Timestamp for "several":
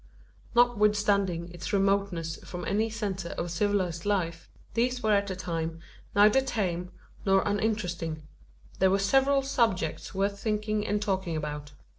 8.97-9.43